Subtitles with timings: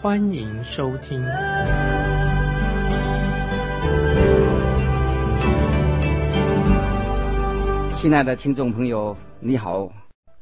[0.00, 1.20] 欢迎收听。
[7.96, 9.90] 亲爱的听众朋友，你好，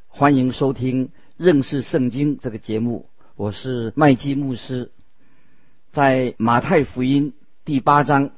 [0.08, 1.08] 欢迎收听。
[1.38, 4.92] 认识圣经这个节目，我是麦基牧师。
[5.90, 7.32] 在马太福音
[7.64, 8.32] 第八章，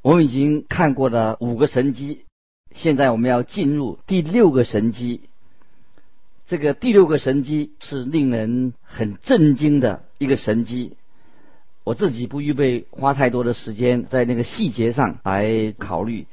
[0.00, 2.24] 我们已经看过了五个神迹，
[2.72, 5.28] 现在我们要进入第六个神迹。
[6.46, 10.96] 这个第六个神迹是令人很震惊的一个神机。
[11.84, 16.26] 我自己不预备花太多的时间在那个细节上来考虑，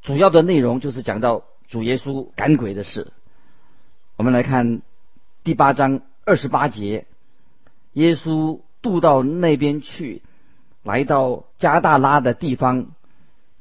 [0.00, 3.12] 主要的内容就是讲到主耶稣赶鬼的事。
[4.16, 4.80] 我们来看
[5.42, 7.06] 第八章二十八节，
[7.94, 10.22] 耶稣渡到那边去，
[10.84, 12.92] 来到加大拉的地方，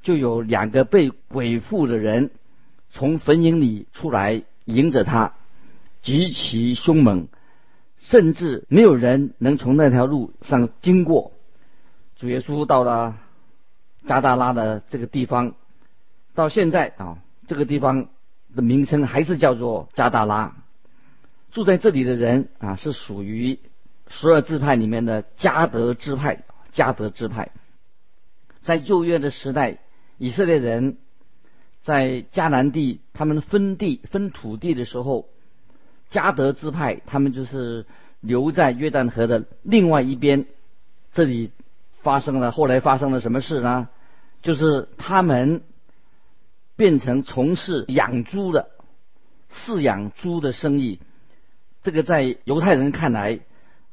[0.03, 2.29] 就有两个被鬼附的人
[2.91, 5.33] 从坟茔里出来迎着他，
[6.03, 7.27] 极其凶猛，
[8.03, 11.33] 甚至没有人能从那条路上经过。
[12.15, 13.17] 主耶稣到了
[14.05, 15.55] 加大拉的这个地方，
[16.35, 18.07] 到现在啊，这个地方。
[18.55, 20.55] 的名称还是叫做加大拉。
[21.49, 23.57] 住在这里的人啊，是属于
[24.07, 26.43] 十二支派里面的加德支派。
[26.71, 27.49] 加德支派
[28.61, 29.79] 在旧约的时代，
[30.19, 30.97] 以色列人
[31.81, 35.29] 在迦南地他们分地分土地的时候，
[36.09, 37.85] 加德支派他们就是
[38.19, 40.45] 留在约旦河的另外一边。
[41.13, 41.51] 这里
[42.01, 43.89] 发生了后来发生了什么事呢？
[44.41, 45.61] 就是他们。
[46.75, 48.71] 变成从事养猪的
[49.53, 50.99] 饲养猪的生意，
[51.83, 53.41] 这个在犹太人看来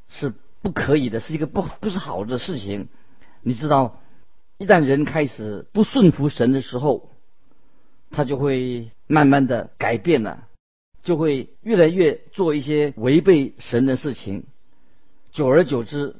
[0.09, 2.89] 是不可以的，是一个不不是好的事情。
[3.43, 4.01] 你知道，
[4.57, 7.11] 一旦人开始不顺服神的时候，
[8.11, 10.49] 他就会慢慢的改变了，
[11.03, 14.45] 就会越来越做一些违背神的事情。
[15.33, 16.17] 久而久之，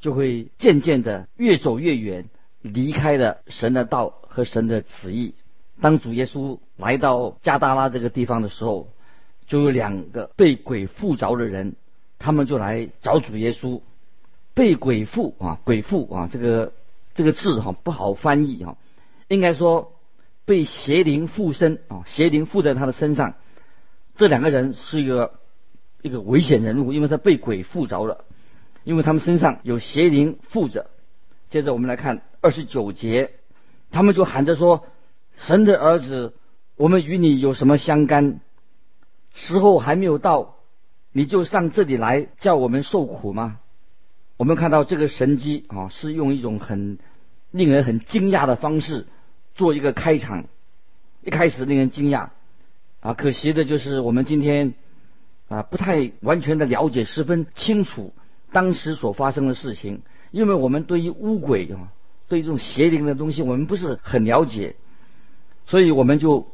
[0.00, 2.28] 就会渐渐的越走越远，
[2.62, 5.34] 离开了神的道和神的旨意。
[5.80, 8.88] 当主耶稣来到加达拉这个地方的时候，
[9.46, 11.74] 就有两个被鬼附着的人，
[12.18, 13.80] 他们就来找主耶稣。
[14.52, 16.72] 被鬼附啊，鬼附啊，这个
[17.14, 18.76] 这个字哈不好翻译哈，
[19.28, 19.92] 应该说
[20.44, 23.36] 被邪灵附身啊，邪灵附在他的身上。
[24.20, 25.40] 这两个人是一个
[26.02, 28.26] 一个危险人物，因为他被鬼附着了，
[28.84, 30.90] 因为他们身上有邪灵附着。
[31.48, 33.30] 接着我们来看二十九节，
[33.90, 34.84] 他们就喊着说。
[35.36, 36.34] 神的儿子，
[36.76, 38.40] 我们与你有什么相干？
[39.32, 40.56] 时候还没有到，
[41.12, 43.58] 你就上这里来叫我们受苦吗？
[44.36, 46.98] 我们看到这个神机啊，是用一种很
[47.52, 49.06] 令人很惊讶的方式
[49.54, 50.44] 做一个开场。
[51.22, 52.28] 一开始令人惊讶
[53.00, 54.74] 啊，可惜的就是我们今天
[55.48, 58.12] 啊不太完全的了解，十分清楚
[58.52, 61.92] 当时所发生的事情，因为我们对于巫鬼啊，
[62.28, 64.76] 对于这种邪灵的东西，我们不是很了解。
[65.66, 66.48] 所以我们就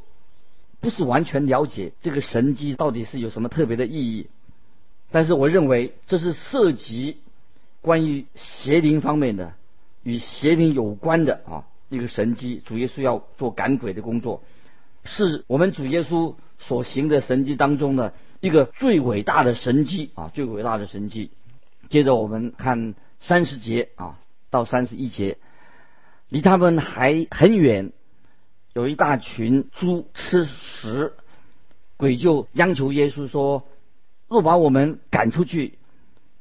[0.79, 4.29] 不是完全了解这个神机到底是有什么特别的意义，
[5.11, 7.19] 但是我认为这是涉及
[7.81, 9.55] 关于邪灵方面的，
[10.03, 12.61] 与邪灵有关的啊一个神机。
[12.65, 14.43] 主耶稣要做赶鬼的工作，
[15.07, 21.31] 是我们主耶稣所行的神迹当中的一个最伟大的神迹啊，最伟大的神迹。
[21.89, 24.19] 接着我们看三十节啊
[24.51, 25.39] 到三十一节，
[26.29, 27.93] 离他们还很远。
[28.75, 31.15] 有一大群猪吃食，
[31.97, 33.67] 鬼就央求耶稣说
[34.29, 35.79] ：“若把我们赶出去，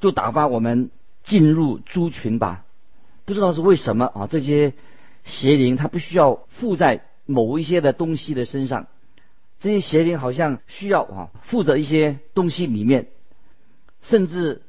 [0.01, 0.89] 就打发我们
[1.23, 2.65] 进入猪群吧。”
[3.23, 4.27] 不知道是为什么啊？
[4.27, 4.73] 这些
[5.23, 8.87] 邪灵它不需要附在某一些的东西的身上，
[9.59, 13.07] 这些邪灵好像需要啊附着一些东西里面，
[14.01, 14.61] 甚至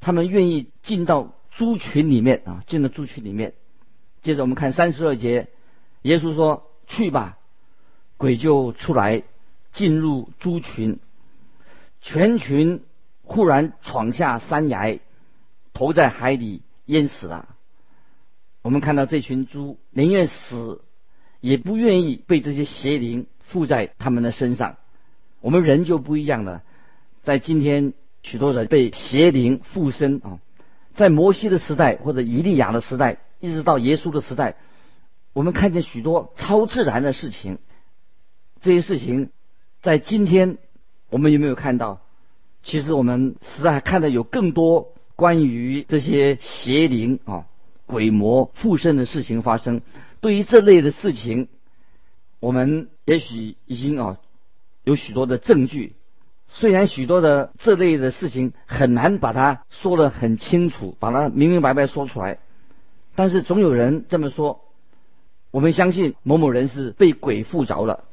[0.00, 3.54] 他们愿意进到猪群里面啊，进了猪群里面。
[4.22, 5.48] 接着我们看三十二节，
[6.02, 6.68] 耶稣说。
[6.88, 7.38] 去吧，
[8.18, 9.22] 鬼就出来，
[9.72, 10.98] 进入猪群，
[12.02, 12.82] 全群
[13.22, 14.98] 忽然闯下山崖，
[15.72, 17.54] 投在海里淹死了。
[18.60, 20.82] 我们看到这群猪宁愿死，
[21.42, 24.76] 也不愿意被这些邪灵附在他们的身上。
[25.42, 26.62] 我们人就不一样了，
[27.22, 27.92] 在今天
[28.22, 30.38] 许多人被邪灵附身啊，
[30.94, 34.54] 在摩西的时代或者以利亚的时代，一直到耶稣的时代，
[35.32, 37.58] 我们看见许多超自然的事情。
[38.60, 39.30] 这些事情
[39.82, 40.58] 在今天
[41.10, 42.00] 我们有没有看到？
[42.62, 47.46] 其实我们实在看到有更多关于这些邪灵啊、
[47.86, 49.82] 鬼魔附身的事情发生。
[50.22, 51.48] 对于这类的事情，
[52.38, 54.18] 我们也许已经啊
[54.84, 55.96] 有许多的证据。
[56.46, 62.38] 虽然许多的这类的事情很难把它说得很清楚，把它明明白白说出来，
[63.16, 64.60] 但是总有人这么说。
[65.50, 68.04] 我们相信某某人是被鬼附着了，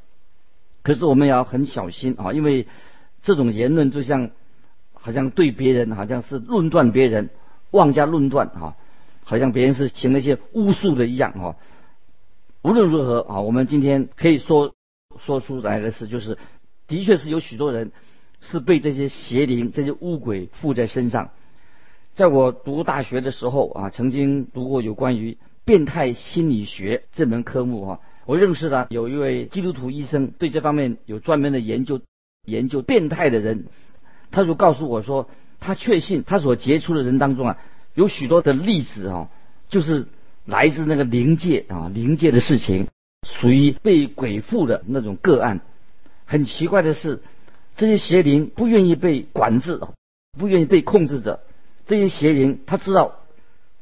[0.82, 2.68] 可是我们也要很小心啊，因为
[3.22, 4.32] 这种言论就像
[4.94, 7.30] 好像对别人好像是论断别人，
[7.70, 8.76] 妄加论断啊，
[9.24, 11.56] 好像别人是行了一些巫术的一样啊。
[12.62, 14.74] 无论如何啊，我们今天可以说
[15.20, 16.38] 说出来的是，就是
[16.88, 17.92] 的确是有许多人。
[18.42, 21.32] 是被这些邪灵、这些巫鬼附在身上。
[22.14, 28.00] 在我读大学的时候啊，曾经读过有关于变态心理学这门科目啊。
[28.26, 32.00] 我认识的有一位基督徒医生，对这方面有专门的研究，
[32.46, 33.66] 研究变态的人。
[34.32, 35.30] 他就告诉我说，
[35.60, 37.58] 他确信他所接触的人当中啊，
[37.94, 39.30] 有许多的例子啊，
[39.68, 40.08] 就是
[40.50, 42.88] 来自那个灵界啊，灵界的事情，
[43.24, 45.62] 属于被鬼附的那种个案。
[46.26, 47.22] 很奇怪的是。
[47.76, 49.80] 这些邪灵不愿意被管制，
[50.38, 51.40] 不愿意被控制着。
[51.86, 53.22] 这些邪灵他知道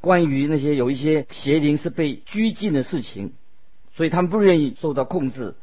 [0.01, 3.33] 关于那些有一些邪灵是被拘禁的事情，
[3.95, 5.55] 所以他们不愿意受到控制。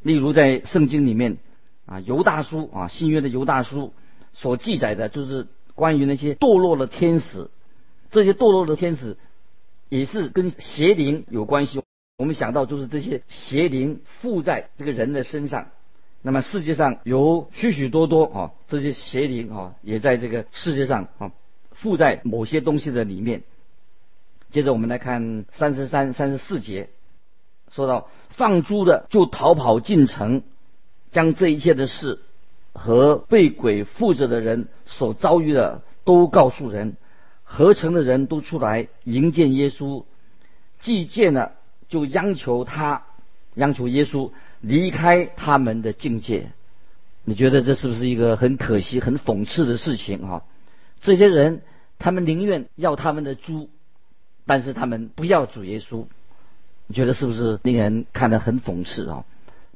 [0.00, 1.38] 例如在圣经里面
[1.86, 3.92] 啊，犹大书啊，新约的犹大书
[4.32, 7.50] 所记载的就是关于那些堕落的天使。
[8.12, 9.16] 这些堕落的天使
[9.94, 11.80] 也是跟邪灵有关系。
[12.18, 15.68] 我们想到就是这些邪灵附在这个人的身上。
[16.20, 21.30] 那么世界上有许许多多啊，这些邪灵啊，也在这个世界上啊，
[21.70, 23.44] 附在某些东西的里面。
[24.50, 26.88] 接着我们来看三十三、三十四节，
[27.70, 30.42] 说到放猪的就逃跑进城，
[31.12, 32.18] 将这一切的事
[32.72, 36.96] 和被鬼附着的人所遭遇的都告诉人，
[37.44, 40.04] 合成的人都出来迎接耶稣，
[40.80, 41.52] 既见了
[41.88, 43.04] 就央求他，
[43.54, 44.32] 央求耶稣。
[44.60, 46.52] 离开他们的境界，
[47.22, 50.42] 你觉得这是不是一个很可惜、很讽刺的事情啊？
[51.02, 51.60] 这些人，
[51.98, 53.68] 他们宁愿要他们的猪，
[54.46, 56.06] 但是他们不要主耶稣，
[56.86, 59.26] 你觉得是不是令人看得很讽刺啊？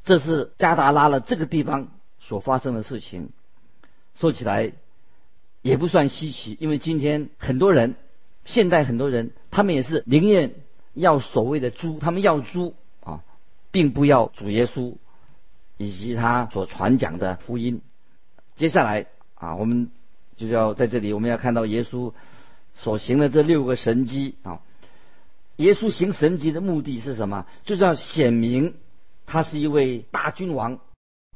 [0.04, 1.88] 这是加达拉了这个地方
[2.18, 3.28] 所发生的事情，
[4.18, 4.72] 说起来
[5.62, 7.94] 也不算稀奇，因为今天很多人，
[8.44, 10.54] 现代很多人，他们也是宁愿
[10.94, 13.22] 要所谓的猪，他们要猪啊。
[13.70, 14.96] 并不要主耶稣
[15.76, 17.82] 以及他所传讲的福音。
[18.56, 19.90] 接下来啊，我们
[20.38, 22.14] 就要在这里，我们要看到耶稣
[22.74, 24.62] 所行的这六个神迹啊。
[25.56, 27.44] 耶稣行神迹的目的是什么？
[27.64, 28.72] 就是要显明
[29.26, 30.80] 他是一位大君王，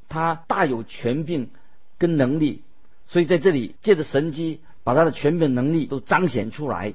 [0.08, 1.50] 他大有权柄
[1.98, 2.62] 跟能力。
[3.12, 6.94] 所以在这里借着神迹，把他的权柄能力都彰显出来。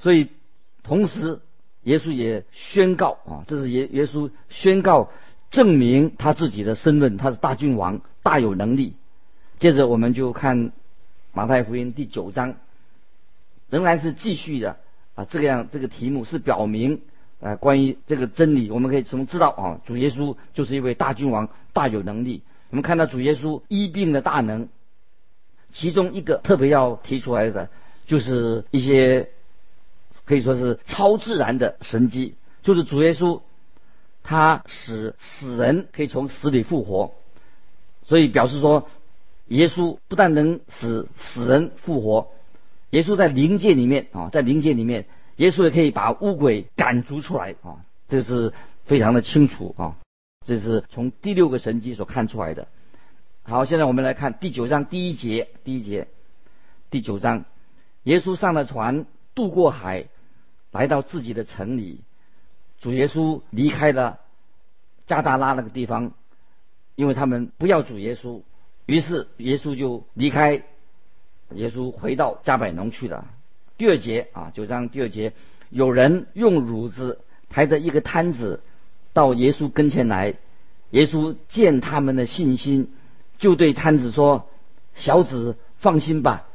[0.00, 0.28] 所以
[0.82, 1.40] 同时。
[1.86, 5.08] 耶稣也宣告啊，这是耶耶稣宣告
[5.52, 8.94] 证明他自己的身份，他是大君王，大有能力。
[9.60, 10.72] 接着我们就看
[11.32, 12.56] 马太福音第九章，
[13.70, 14.78] 仍然是继续的
[15.14, 17.02] 啊，这个样这个题目是表明
[17.40, 22.42] 啊关于这个真理，我们可以从知道啊，主耶稣就是一位大君王，大有能力。
[22.70, 24.68] 我们看到主耶稣医病的大能，
[25.76, 27.68] 其中一个特别要提出来的，
[28.06, 29.28] 就是一些。
[30.24, 33.42] 可以说是超自然的神迹，就是主耶稣，
[34.24, 37.12] 他使死人可以从死里复活，
[38.02, 38.88] 所以表示说，
[39.46, 42.32] 耶稣不但能使死人复活，
[42.90, 45.06] 耶稣在灵界里面啊，在灵界里面，
[45.36, 48.52] 耶稣也可以把乌鬼赶逐出来啊，这是
[48.84, 49.94] 非常的清楚啊，
[50.44, 52.66] 这是从第六个神迹所看出来的。
[53.48, 56.08] 好，现在我们来看第九章第一节，第一节，
[56.90, 57.44] 第九章，
[58.02, 60.06] 耶稣上了船，渡过海。
[60.72, 62.00] 来到自己的城里，
[62.80, 64.18] 主耶稣离开了
[65.06, 66.12] 加达拉那个地方，
[66.96, 68.42] 因为他们不要主耶稣，
[68.84, 70.64] 于是耶稣就离开，
[71.52, 73.26] 耶稣回到加百农去了。
[73.78, 75.32] 第二节啊，九章第二节，
[75.70, 78.60] 有人用褥子抬着一个摊子
[79.14, 80.34] 到耶稣跟前来，
[80.90, 82.92] 耶稣见他们的信心，
[83.38, 84.48] 就对摊子说
[84.94, 86.46] ：“小子，放心吧，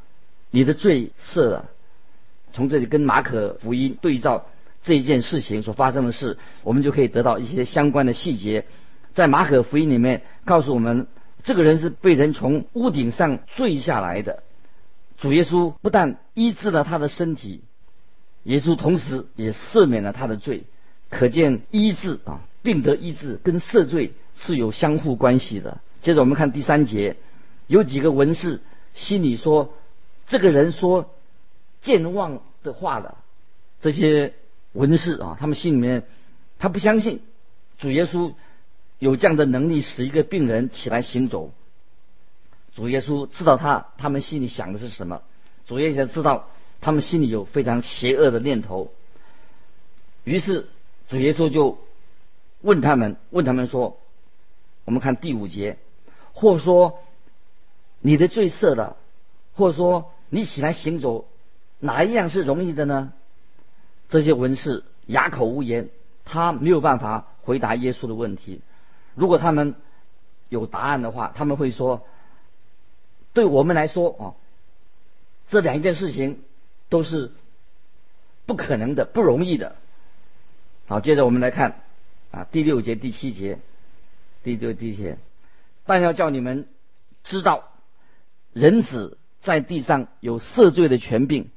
[0.49, 1.69] 你的罪赦了。”
[2.53, 4.45] 从这里跟马可福音对照
[4.83, 8.65] 这一件事情所发生的事，我们就可以得到一些相关的细节。
[9.13, 11.07] 在马可福音里面告诉我们，
[11.43, 14.43] 这个人是被人从屋顶上坠下来的，
[15.17, 17.61] 主耶稣不但医治了他的身体，
[18.43, 20.63] 耶稣同时也赦免了他的罪。
[21.09, 25.79] 可见医治啊，病得医治跟赦罪是有相互关系的。
[26.01, 27.15] 接着我们看第三节，
[27.67, 28.61] 有几个文士
[28.93, 29.73] 心里说，
[30.27, 31.13] 这个人说
[31.81, 33.17] 健忘的话了。
[33.81, 34.33] 这些
[34.73, 36.03] 文士啊，他们心里面
[36.59, 37.21] 他不相信
[37.79, 38.33] 主耶稣
[38.99, 41.51] 有这样的能力使一个病人起来行走。
[42.75, 45.21] 主耶稣知道他他们心里想的是什么，
[45.67, 48.91] 主耶稣知道他们心里有非常邪恶的念头。
[50.23, 50.67] 于是
[51.09, 51.79] 主耶稣就
[52.61, 53.99] 问他们，问他们说
[54.85, 55.79] ：“我们看第五节，
[56.33, 56.99] 或说
[57.99, 58.97] 你的罪赦了，
[59.53, 61.25] 或者说你起来行走，
[61.79, 63.13] 哪一样是容易的呢？”
[64.09, 65.89] 这些文士哑口无言，
[66.25, 68.61] 他没有办法回答耶稣的问题。
[69.15, 69.75] 如果他们
[70.49, 72.05] 有答案的话，他们会说。
[73.33, 74.23] 对我们来说啊，
[75.47, 76.41] 这两件事情
[76.89, 77.31] 都是
[78.45, 79.77] 不可能的、不容易的。
[80.87, 81.81] 好，接着我们来看
[82.31, 83.59] 啊，第六节、第七节，
[84.43, 85.17] 第六、第七节，
[85.85, 86.67] 但要叫你们
[87.23, 87.71] 知道，
[88.53, 91.49] 人子在地上有赦罪的权柄，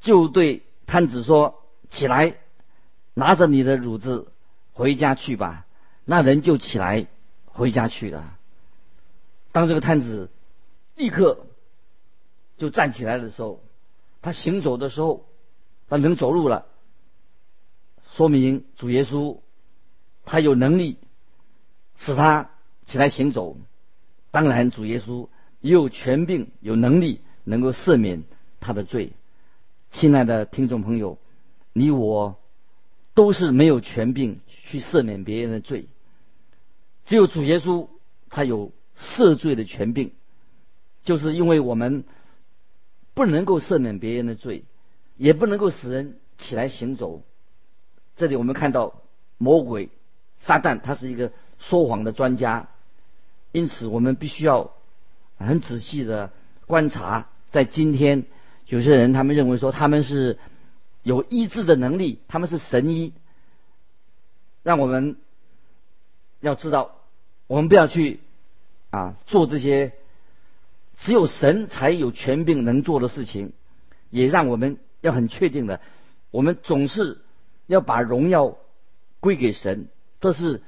[0.00, 2.36] 就对摊子说：“起来，
[3.14, 4.32] 拿着你的褥子
[4.72, 5.66] 回家去吧。”
[6.04, 7.06] 那人就起来
[7.46, 8.36] 回家去了。
[9.52, 10.30] 当这个摊子。
[10.96, 11.46] 立刻
[12.58, 13.64] 就站起来的时候，
[14.20, 15.24] 他行走的时候，
[15.88, 16.66] 他能走路了，
[18.12, 19.38] 说明主耶稣
[20.26, 20.98] 他有能力
[21.96, 22.49] 使他
[22.90, 23.56] 起来行走。
[24.32, 25.28] 当然，主耶稣
[25.60, 28.24] 也有权柄、有能力能够赦免
[28.58, 29.12] 他的罪。
[29.92, 31.16] 亲爱的听众朋友，
[31.72, 32.36] 你我
[33.14, 35.86] 都是没有权柄去赦免别人的罪，
[37.06, 37.86] 只有主耶稣
[38.28, 40.10] 他有赦罪的权柄。
[41.04, 42.02] 就是因为我们
[43.14, 44.64] 不能够赦免别人的罪，
[45.16, 47.22] 也不能够使人起来行走。
[48.16, 49.00] 这里我们看到
[49.38, 49.90] 魔鬼
[50.40, 52.68] 撒旦，他是一个说谎的专家，
[53.52, 54.72] 因此我们必须要
[55.36, 56.30] 很仔细的
[56.66, 57.28] 观察。
[57.50, 58.26] 在今天，
[58.66, 60.38] 有些人他们认为说他们是
[61.02, 63.12] 有医治的能力，他们是神医，
[64.62, 65.16] 让我们
[66.40, 66.96] 要知道，
[67.46, 68.20] 我们不要去
[68.90, 69.92] 啊做这些。
[71.02, 73.54] 只有神才有权柄能做的事情，
[74.10, 75.80] 也让我们要很确定的，
[76.30, 77.22] 我们总是
[77.66, 78.58] 要把荣耀
[79.18, 79.88] 归给神，
[80.20, 80.60] 这是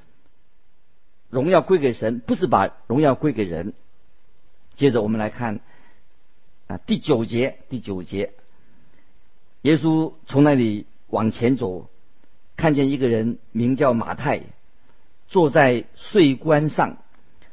[1.33, 3.73] 荣耀归给神，不是把荣耀归给人。
[4.75, 5.59] 接着我们来看
[6.67, 8.31] 啊第九节，第九节，
[9.63, 11.89] 耶稣从那里往前走，
[12.55, 14.41] 看见一个人名叫马太，
[15.27, 16.97] 坐在税关上，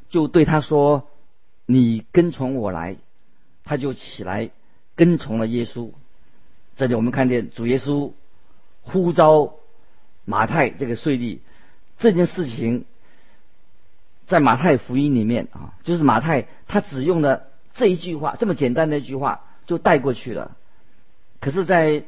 [0.09, 1.07] 就对他说。
[1.67, 2.97] 你跟从我来，
[3.63, 4.49] 他就起来
[4.95, 5.91] 跟从了耶稣。
[6.75, 8.11] 这里我们看见主耶稣
[8.81, 9.53] 呼召
[10.25, 11.39] 马太这个税吏，
[11.97, 12.83] 这件事情
[14.31, 17.43] 在马太福音里面啊，就是马太他只用了
[17.75, 20.55] 这一句话，这么简单的一句话就带过去了。
[21.41, 22.05] 可是，在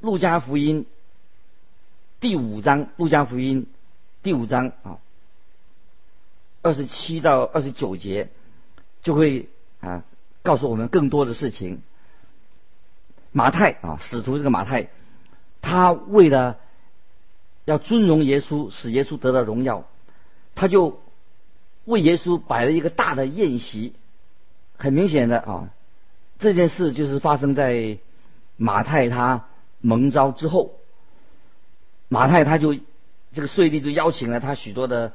[0.00, 0.86] 路加福音
[2.20, 3.66] 第五章，路加福音
[4.22, 4.98] 第五章啊，
[6.62, 8.28] 二十七到二十九节。
[9.02, 9.48] 就会
[9.78, 10.02] 啊
[10.42, 11.80] 告诉我们更多的事情。
[13.30, 14.88] 马太啊，使徒这个马太，
[15.62, 16.58] 他为了
[17.66, 19.84] 要尊荣耶稣，使耶稣得到荣耀，
[20.56, 21.00] 他就
[21.86, 23.94] 为耶稣摆了一个大的宴席。
[24.76, 25.70] 很明显的啊，
[26.38, 27.96] 这件事就是发生在
[28.56, 29.46] 马太他
[29.80, 30.74] 蒙召之后。
[32.08, 32.74] 马太他就
[33.32, 35.12] 这个税吏就邀请了他许多的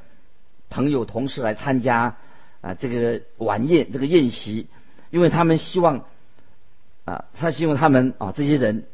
[0.69, 2.17] 朋友同事来参加。
[2.61, 4.67] 啊，这个晚宴，这个宴席，
[5.09, 6.05] 因为他们希望，
[7.05, 8.85] 啊，他希望他们啊，这些人，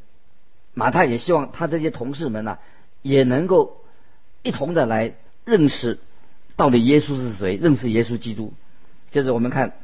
[0.73, 2.59] 马太也希望他这些同事们呢，
[3.01, 3.83] 也能够
[4.41, 5.99] 一同的来认识
[6.57, 8.51] 到底耶稣是谁，认识耶稣基督。
[9.09, 9.77] 接着我们看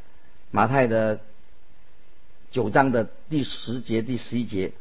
[0.52, 1.22] 马太的
[2.52, 4.74] 九章的第十节、第十一节，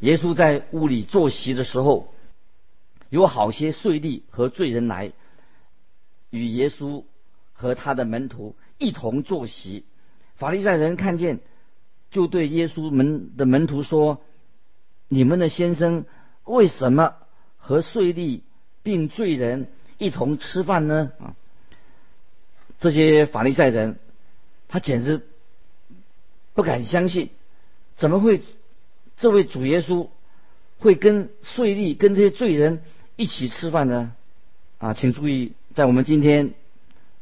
[0.00, 2.12] 耶稣在屋里坐席的时候，
[3.10, 5.12] 有好些税吏和罪人来
[6.30, 7.04] 与耶稣。
[7.52, 9.84] 和他的门徒一同坐席，
[10.34, 11.40] 法利赛人看见，
[12.10, 14.22] 就对耶稣门的门徒说
[15.08, 16.06] ：“你们的先生
[16.44, 17.16] 为什么
[17.58, 18.40] 和税吏
[18.82, 19.68] 并罪人
[20.00, 21.36] 一同吃饭呢？”啊，
[22.80, 24.00] 这些法利赛人，
[24.66, 25.24] 他简直
[26.54, 27.28] 不敢相信，
[27.94, 28.42] 怎么会
[29.16, 30.08] 这位主耶稣
[30.80, 32.82] 会跟税吏、跟这些罪人
[33.14, 34.12] 一起吃饭呢？
[34.78, 36.54] 啊，请注意，在我们今天。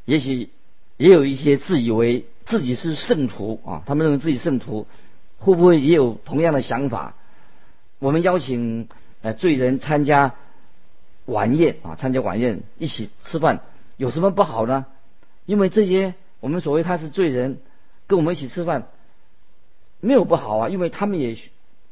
[0.05, 0.49] 也许
[0.97, 4.87] 也有一些自以为自己是圣徒啊，他们认为自己圣徒，
[5.37, 7.15] 会不会也有同样的想法？
[7.99, 8.87] 我们邀请
[9.21, 10.33] 呃罪人参加
[11.29, 13.61] 晚宴啊，参加晚宴一起吃饭，
[13.97, 14.85] 有什么不好呢？
[15.45, 17.59] 因为这些我们所谓他是罪人，
[18.07, 18.87] 跟我们一起吃饭
[19.99, 21.37] 没有不好啊，因为他们也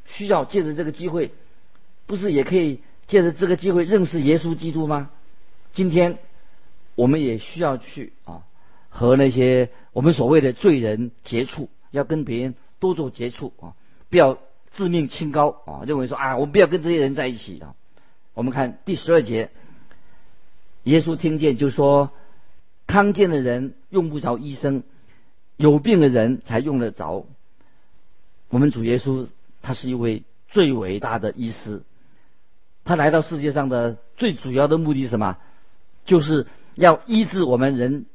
[0.06, 1.32] 需要借着这个机会，
[2.06, 5.10] 不是也可以借着这个机会认识耶稣基督吗？
[5.72, 6.18] 今天
[6.96, 8.44] 我们也需要去啊，
[8.90, 13.74] 和那些我们所谓的罪人接触，要跟别人多做接触啊，
[14.10, 14.38] 不要。
[14.70, 17.74] 自命清高啊，认为说啊，我不要跟这些人在一起啊。
[18.38, 19.50] 我们看第十二节，
[20.84, 22.12] 耶稣听见就说：
[22.86, 24.84] 康健的人用不着医生，
[25.56, 27.26] 有病的人才用得着。
[28.50, 29.28] 我们主耶稣
[29.64, 31.82] 他是一位最伟大的医师，
[32.86, 35.40] 他来到世界上的最主要的目的是什么？
[36.06, 38.06] 就是要医治我们人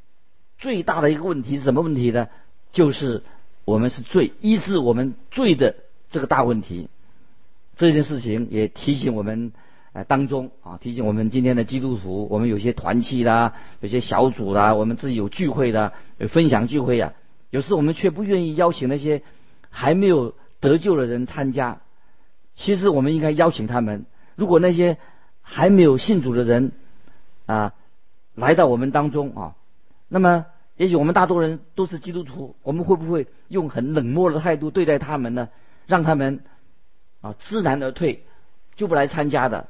[0.57, 2.29] 最大的一个问题是什么问题呢？
[2.73, 3.25] 就是
[3.64, 5.75] 我们是罪，医治我们罪的。
[6.12, 6.91] 这个大问题，
[7.75, 9.52] 这件事情也提醒我们，
[9.92, 17.12] 呃，当中啊，提醒我们今天的基督徒，我们有些团契啦，有些小组啦，我们自己有聚会的，有分享聚会啊，
[17.50, 19.22] 有时我们却不愿意邀请那些
[19.68, 21.80] 还没有得救的人参加。
[22.54, 24.06] 其实我们应该邀请他们。
[24.34, 24.96] 如果那些
[25.42, 26.72] 还没有信主的人
[27.44, 27.75] 啊
[28.34, 29.56] 来到我们当中啊，
[30.08, 30.46] 那么
[30.78, 35.50] 也许我们大多人都是基督徒，我们会不会用很冷漠的态度对待他们呢？
[35.87, 36.40] 让他们
[37.20, 38.25] 啊知难而退，
[38.75, 39.68] 就不来参加的。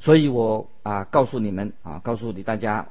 [0.00, 2.88] 所以我啊告诉你们啊，告诉你大家，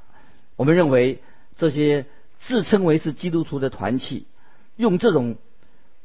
[0.55, 1.21] 我们认为
[1.57, 2.05] 这些
[2.39, 4.25] 自称为是基督徒的团体，
[4.77, 5.35] 用这种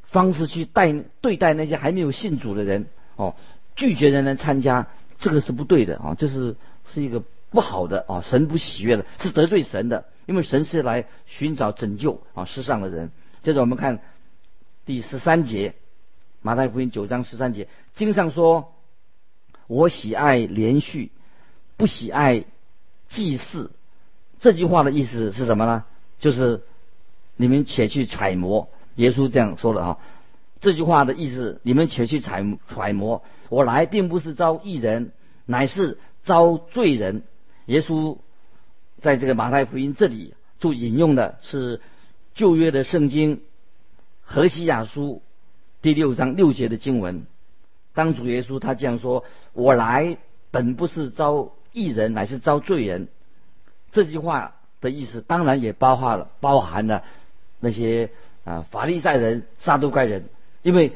[0.03, 3.35] 方式去待对待那些还没有信主的人哦，
[3.75, 6.55] 拒绝人来参加，这个是不对的啊，这是
[6.91, 13.11] 是一个不好的啊，神不喜悦的，是得罪神的，因为神是来寻找拯救啊世上的人。
[13.43, 13.99] 接着我们看
[14.85, 15.75] 第十三节。
[16.41, 18.71] 马太福音九章十三节，经上说
[19.67, 21.11] ：“我喜爱连续，
[21.77, 22.45] 不喜爱
[23.07, 23.71] 祭祀。”
[24.39, 25.85] 这句话的意思是什么呢？
[26.19, 26.63] 就是
[27.35, 29.97] 你们且去揣摩，耶稣这样说的啊。
[30.61, 33.23] 这句话的意思，你们且去揣揣摩。
[33.49, 35.11] 我来并不是招义人，
[35.45, 37.23] 乃是招罪人。
[37.65, 38.17] 耶稣
[39.01, 41.81] 在这个马太福音这里就引用的是
[42.33, 43.41] 旧约的圣经
[44.21, 45.21] 何西亚书。
[45.81, 47.25] 第六章六节的经文，
[47.95, 50.17] 当主耶稣他这样说：“我来
[50.51, 53.07] 本不是招义人，乃是招罪人。”
[53.91, 57.03] 这句话的意思当然也包含了包含了
[57.59, 58.11] 那些
[58.43, 60.25] 啊法利赛人、撒都该人，
[60.61, 60.93] 因为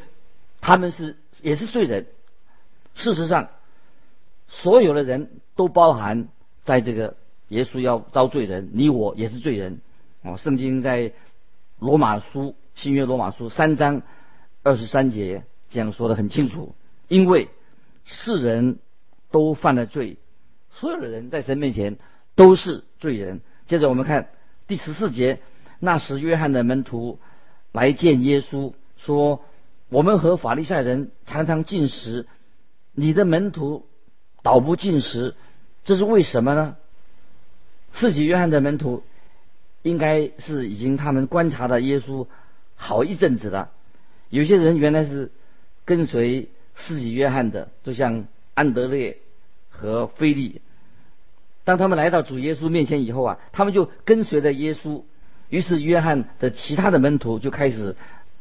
[0.61, 2.05] 他们是也是罪人。
[2.95, 3.47] 事实上，
[4.47, 6.27] 所有的人都包含
[6.63, 7.15] 在这个
[7.47, 9.81] 耶稣要招罪人，你我也是罪人。
[10.21, 11.13] 哦，圣经在
[11.79, 14.03] 罗马书新约罗马书三章。
[14.61, 16.75] 二十三节这样说的很清楚，
[17.09, 17.49] 因为
[18.05, 18.79] 世人
[19.29, 20.17] 都犯了罪，
[20.71, 21.97] 所有的人在神面前
[22.35, 23.41] 都是罪人。
[23.65, 24.29] 接着我们看
[24.65, 25.41] 第十四节，
[25.79, 27.19] 那时约翰的门徒
[27.73, 29.43] 来见耶稣，说
[29.89, 32.25] ：“我们和法利赛人常常进食，
[32.93, 33.85] 你的门徒
[34.41, 35.35] 倒不进食，
[35.83, 36.77] 这是为什么呢？”
[37.91, 39.03] 自己约翰的门徒
[39.81, 42.27] 应该是已经他们观察了耶稣
[42.75, 43.71] 好一阵子了。
[44.29, 45.31] 有些人原来是
[45.85, 49.17] 跟随司己约翰的，就像安德烈
[49.69, 50.61] 和菲利。
[51.63, 55.03] 当他们来到主耶稣面前以后啊，他们就跟随着耶稣。
[55.49, 57.95] 于是约翰的其他的门徒就开始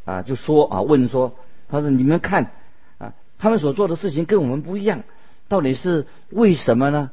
[0.04, 1.34] 啊，就说啊，问说，
[1.68, 2.52] 他说：“你们看
[2.98, 5.02] 啊，他们所做的事情跟我们不一样，
[5.48, 7.10] 到底是为什么呢？”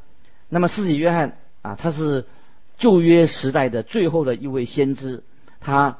[0.47, 2.25] 那么司己约翰啊，他是
[2.77, 5.23] 旧约时代的最后的一位先知，
[5.59, 5.97] 他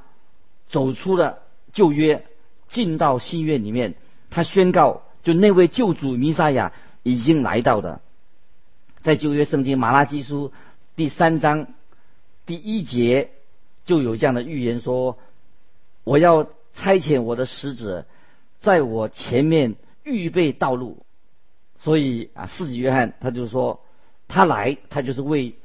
[0.70, 1.40] 走出了
[1.74, 2.24] 旧约。
[2.68, 3.94] 进到新约里面，
[4.32, 6.72] 他宣告，就那位救主弥撒亚
[7.04, 8.00] 已经来到的，
[9.02, 10.54] 在旧约圣经马拉基书
[10.96, 11.68] 第三章
[12.46, 13.32] 第一节
[13.86, 15.18] 就有这样的预言说
[16.06, 18.06] ：“我要差遣我的使者，
[18.60, 21.04] 在我前面预备道路。”
[21.80, 23.82] 所以啊，四子约翰他就说，
[24.30, 25.56] 他来，他就是为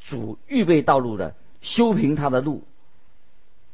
[0.00, 2.62] 主预备道路的，修平他的路。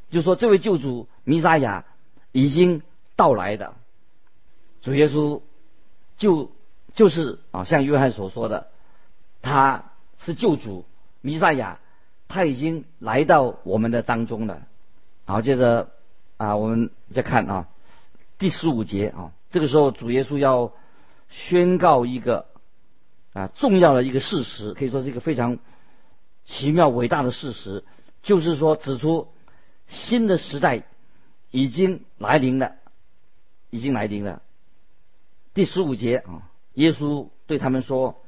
[0.09, 1.85] 就说这位救主弥撒亚。
[2.31, 2.81] 已经
[3.15, 3.75] 到来的
[4.85, 5.41] 主耶稣，
[6.15, 6.51] 就
[6.93, 8.67] 就是啊，像约翰所说的，
[9.41, 10.85] 他是救主
[11.21, 11.79] 弥赛亚，
[12.27, 14.61] 他已经来到我们的当中了。
[15.25, 15.89] 好，接着
[16.37, 17.67] 啊，我们再看啊，
[18.37, 20.71] 第十五节啊，这个时候主耶稣要
[21.29, 22.45] 宣告一个
[23.33, 25.57] 啊重要的一个事实，可以说是一个非常
[26.45, 27.83] 奇妙伟大的事实，
[28.21, 29.29] 就是说指出
[29.87, 30.83] 新的时代
[31.49, 32.75] 已经来临了，
[33.71, 34.43] 已经来临了。
[35.55, 38.21] 第十五节啊，耶稣对他们说：“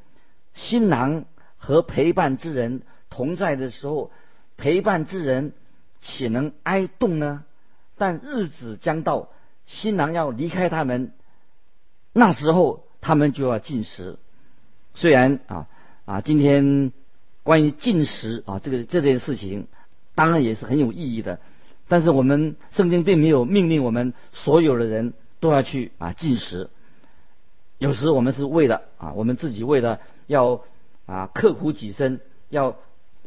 [0.56, 1.26] 新郎
[1.58, 4.12] 和陪伴之人同在的时候，
[4.56, 5.52] 陪伴之人
[6.00, 7.44] 岂能哀动呢？
[7.98, 9.28] 但日子将到，
[9.66, 11.12] 新郎要离开他们，
[12.14, 14.18] 那时候他们就要进食。
[14.96, 15.68] 虽然啊
[16.06, 16.94] 啊，今天
[17.44, 19.68] 关于进食啊这个这件事情，
[20.16, 21.42] 当然也是很有意义的。
[21.90, 26.70] 但是我们圣经并没有命令我们所有的人都要去啊进食。
[27.80, 30.64] 有时我们是为了啊，我们自己为了要
[31.06, 32.76] 啊刻苦己身，要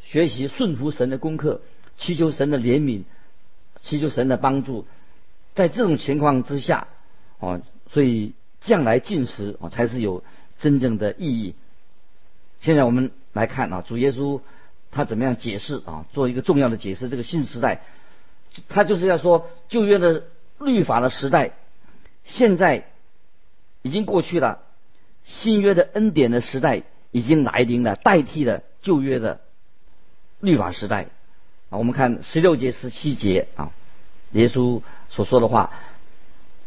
[0.01, 1.61] 学习顺服神的功课，
[1.97, 3.05] 祈求神的怜悯，
[3.83, 4.87] 祈求神的帮助。
[5.55, 6.89] 在这种情况之下，
[7.39, 7.61] 哦，
[7.91, 10.25] 所以将来进食哦才是有
[10.59, 11.55] 真正的意义。
[12.61, 14.41] 现在我们来看啊，主耶稣
[14.91, 16.07] 他怎么样解释啊？
[16.13, 17.83] 做一个重要的解释，这个新时代，
[18.69, 20.25] 他就是要说旧约的
[20.59, 21.53] 律法的时代，
[22.25, 22.90] 现在。
[23.83, 24.63] 已经过去了，
[25.25, 29.41] 新约的恩典的时代已经来临了，代替了旧约的
[30.41, 31.07] 律法时代。
[31.71, 33.73] 啊，我们看十六节、十七节啊，
[34.33, 35.73] 耶稣所说的话，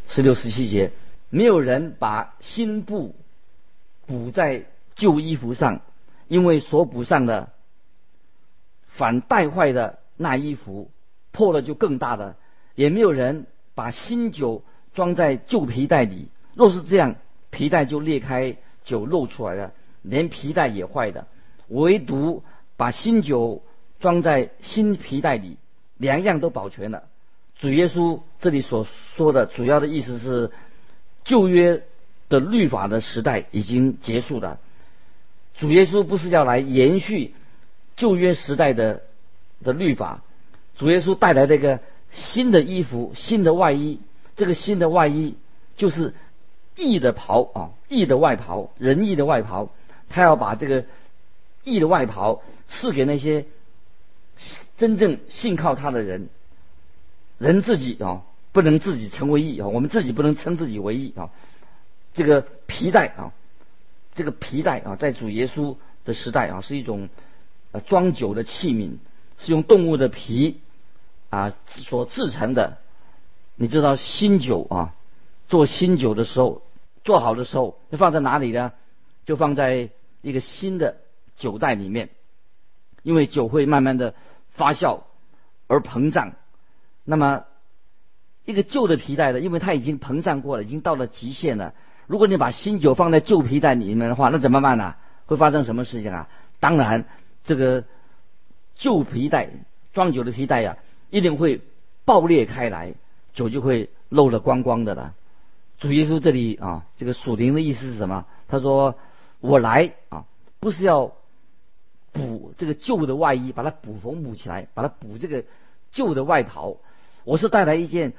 [0.07, 0.91] 十六、十七节，
[1.29, 3.15] 没有人把新布
[4.05, 5.81] 补在旧衣服上，
[6.27, 7.51] 因为所补上的
[8.87, 10.89] 反带坏的那衣服
[11.31, 12.35] 破了就更大的；
[12.75, 13.45] 也没有人
[13.75, 16.29] 把新酒装在旧皮袋里。
[16.55, 17.15] 若是这样，
[17.49, 21.25] 皮带就裂开，酒漏出来了，连皮带也坏的。
[21.67, 22.43] 唯独
[22.77, 23.63] 把新酒
[23.99, 25.57] 装在新皮带里，
[25.97, 27.03] 两样都保全了。
[27.57, 28.85] 主耶稣这里所
[29.15, 30.51] 说的主要的意思是，
[31.23, 31.81] 旧约
[32.29, 34.59] 的律法的时代已经结束了。
[35.55, 37.33] 主耶稣不是要来延续
[37.95, 39.01] 旧约时代的
[39.63, 40.21] 的律法，
[40.75, 41.79] 主耶稣带来这个
[42.11, 43.99] 新的衣服、新的外衣。
[44.35, 45.35] 这个新的外衣
[45.77, 46.13] 就是。
[46.75, 49.69] 义的袍啊，义的外袍，仁义的外袍，
[50.09, 50.85] 他要把这个
[51.63, 53.45] 义的外袍赐给那些
[54.77, 56.29] 真正信靠他的人。
[57.37, 61.29] 人自己啊，不能自己成为义啊，我们自己不能称自己为义啊。
[62.13, 63.33] 这个皮带啊，
[64.15, 67.09] 这个皮带啊，在主耶稣的时代啊，是一种
[67.71, 68.97] 呃装酒的器皿，
[69.39, 70.61] 是用动物的皮
[71.29, 72.77] 啊所制成的。
[73.55, 74.95] 你知道新酒啊？
[75.53, 76.63] 做新酒的时候，
[77.03, 78.71] 做好的时候，要放在哪里呢？
[79.23, 79.91] 就放在
[80.23, 80.97] 一个新的
[81.35, 82.09] 酒袋里面，
[83.03, 84.15] 因为酒会慢慢的
[84.49, 85.01] 发酵
[85.67, 86.33] 而膨胀。
[87.03, 87.43] 那么，
[88.45, 91.75] 一个旧的皮带的，因为它已经膨胀过了，已经到了极限了。
[92.07, 94.95] 如果你把新酒放在旧皮带里面的话，那怎么办呢？
[95.27, 96.29] 会发生什么事情啊？
[96.59, 97.05] 当然，
[97.43, 97.83] 这个
[98.73, 99.51] 旧皮带
[99.93, 100.77] 装酒的皮带呀，
[101.11, 101.61] 一定会
[102.05, 102.95] 爆裂开来，
[103.35, 105.13] 酒就会漏了光光的了。
[105.83, 108.25] 主耶稣这里啊，这个属灵的意思是什么？
[108.47, 108.95] 他说
[109.41, 110.25] ：“我来啊，
[110.61, 111.11] 不是要
[112.13, 115.43] 补这个旧的外衣，把它补缝补起来，把它补这个
[115.91, 116.77] 旧的外袍。
[117.25, 118.13] 我是带来一件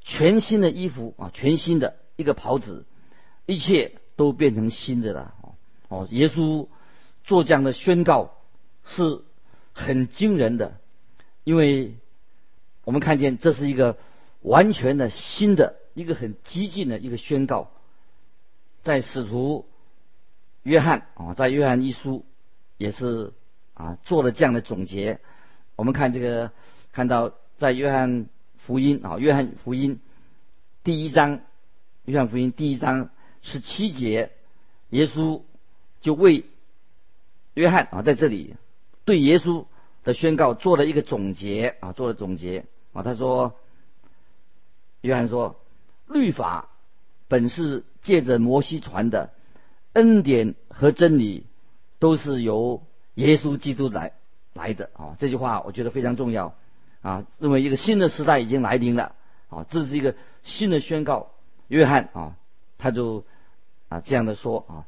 [0.00, 2.86] 全新的衣服啊，全新的一个袍子，
[3.46, 5.34] 一切都变成新的了。
[5.88, 6.68] 哦，耶稣
[7.24, 8.30] 做这样的宣告
[8.84, 9.22] 是
[9.72, 10.76] 很惊人的，
[11.42, 11.96] 因为
[12.84, 13.98] 我们看见这是一个
[14.40, 17.72] 完全的新的。”一个很激进的一个宣告，
[18.84, 19.66] 在使徒
[20.62, 22.24] 约翰啊，在约翰一书
[22.76, 23.32] 也是
[23.74, 25.18] 啊做了这样的总结。
[25.74, 26.52] 我们看这个，
[26.92, 29.98] 看到在约翰福音啊，约翰福音
[30.84, 31.40] 第一章，
[32.04, 33.10] 约翰福音第一章
[33.42, 34.30] 十七节，
[34.90, 35.42] 耶稣
[36.00, 36.44] 就为
[37.54, 38.54] 约翰啊在这里
[39.04, 39.66] 对耶稣
[40.04, 43.02] 的宣告做了一个总结啊，做了总结啊。
[43.02, 43.56] 他说，
[45.00, 45.58] 约翰说。
[46.08, 46.68] 律法
[47.28, 49.30] 本是借着摩西传的，
[49.92, 51.44] 恩典和真理
[51.98, 52.82] 都是由
[53.14, 54.12] 耶稣基督来
[54.54, 55.16] 来的啊！
[55.18, 56.54] 这句话我觉得非常重要
[57.02, 57.26] 啊！
[57.38, 59.14] 认为一个新的时代已经来临了
[59.50, 59.66] 啊！
[59.68, 61.30] 这是一个新的宣告。
[61.68, 62.36] 约翰啊，
[62.78, 63.24] 他就
[63.90, 64.86] 啊这样的说啊：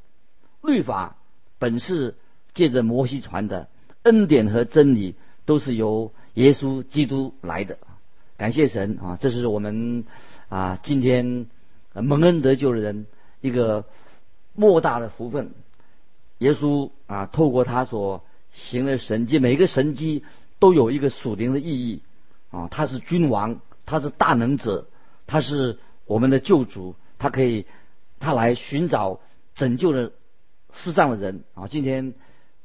[0.62, 1.16] 律法
[1.59, 2.14] 本是
[2.54, 3.68] 借着摩西传的，
[4.04, 7.76] 恩典和真理都是由耶稣基督来的。
[8.38, 9.18] 感谢神啊！
[9.20, 10.06] 这是我们。
[10.50, 11.46] 啊，今天
[11.94, 13.06] 蒙恩得救的人
[13.40, 13.84] 一个
[14.52, 15.52] 莫大的福分。
[16.38, 20.24] 耶稣啊，透过他所行的神迹，每个神迹
[20.58, 22.02] 都有一个属灵的意义
[22.50, 22.66] 啊。
[22.66, 24.88] 他是君王，他是大能者，
[25.28, 27.64] 他是我们的救主，他可以
[28.18, 29.20] 他来寻找
[29.54, 30.10] 拯救的
[30.72, 31.68] 世上的人啊。
[31.68, 32.12] 今天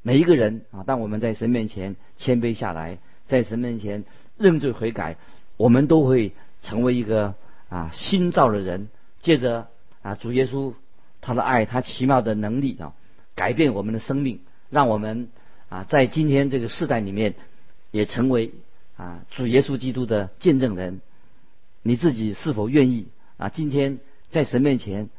[0.01, 4.05] 每一个人啊，当我们在神面前谦卑下来，在神面前
[4.37, 5.17] 认罪悔改，
[5.55, 7.35] 我们都会成为一个
[7.69, 8.89] 啊新造的人。
[9.21, 9.69] 借着
[10.01, 10.73] 啊主耶稣
[11.21, 12.93] 他的爱，他奇妙的能力啊，
[13.33, 15.29] 改变我们的生命，让我们
[15.69, 17.33] 啊在今天这个时代里面
[17.91, 18.53] 也成为
[18.97, 21.01] 啊主耶稣基督的见证人。
[21.81, 23.49] 你自己是否愿意啊？
[23.49, 23.99] 今天
[24.31, 25.09] 在神面前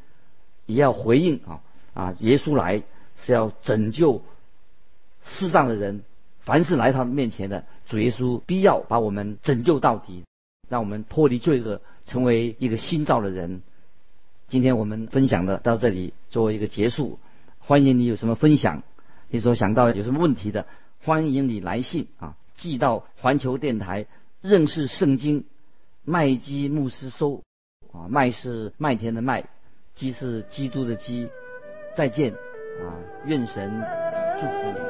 [0.66, 1.60] 也要回应啊
[1.94, 2.14] 啊！
[2.20, 2.82] 耶稣来
[3.16, 4.22] 是要拯救
[5.24, 6.02] 世上的人。
[6.40, 10.24] 凡是来他面前的主耶稣，必要把我们拯救到底，
[10.68, 13.62] 让我们脱离罪恶，成为一个新造的人。
[14.48, 17.18] 今天我们分享的到这里，作为一个结束。
[17.58, 18.82] 欢迎你有什么分享，
[19.28, 20.66] 你所想到有什么问题的，
[21.02, 24.06] 欢迎你来信啊，寄到环球电台
[24.40, 25.44] 认识圣经
[26.04, 27.42] 麦基牧师收
[27.92, 29.48] 啊，麦是麦田的麦，
[29.94, 31.28] 基是基督的基。
[31.96, 32.92] 再见啊，
[33.24, 33.82] 愿神
[34.38, 34.85] 祝福你。